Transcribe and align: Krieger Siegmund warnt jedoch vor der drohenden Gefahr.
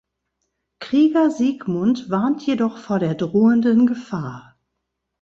Krieger 0.79 1.29
Siegmund 1.29 2.09
warnt 2.09 2.43
jedoch 2.47 2.79
vor 2.79 2.97
der 2.97 3.13
drohenden 3.13 3.85
Gefahr. 3.85 4.57